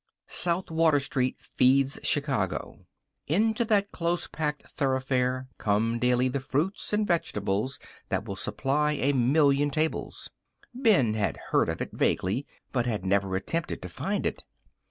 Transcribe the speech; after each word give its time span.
South 0.25 0.71
Water 0.71 0.99
Street 0.99 1.37
feeds 1.37 1.99
Chicago. 2.01 2.87
Into 3.27 3.63
that 3.65 3.91
close 3.91 4.25
packed 4.25 4.63
thoroughfare 4.71 5.47
come 5.59 5.99
daily 5.99 6.27
the 6.27 6.39
fruits 6.39 6.91
and 6.91 7.05
vegetables 7.05 7.77
that 8.09 8.25
will 8.25 8.35
supply 8.35 8.93
a 8.93 9.13
million 9.13 9.69
tables. 9.69 10.31
Ben 10.73 11.13
had 11.13 11.37
heard 11.51 11.69
of 11.69 11.81
it, 11.81 11.91
vaguely, 11.93 12.47
but 12.73 12.87
had 12.87 13.05
never 13.05 13.35
attempted 13.35 13.79
to 13.83 13.89
find 13.89 14.25
it. 14.25 14.43